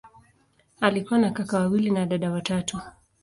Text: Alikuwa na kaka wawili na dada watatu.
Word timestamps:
Alikuwa 0.81 1.19
na 1.19 1.31
kaka 1.31 1.59
wawili 1.59 1.91
na 1.91 2.05
dada 2.05 2.31
watatu. 2.31 2.81